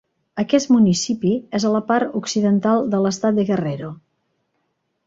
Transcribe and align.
Aquest 0.43 0.69
municipi 0.75 1.33
és 1.59 1.67
a 1.71 1.75
la 1.75 1.83
part 1.91 2.17
occidental 2.23 2.89
de 2.95 3.05
l'estat 3.05 3.39
de 3.43 3.47
Guerrero. 3.53 3.93